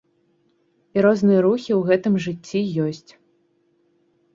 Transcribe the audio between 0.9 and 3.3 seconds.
І розныя рухі ў гэтым жыцці ёсць.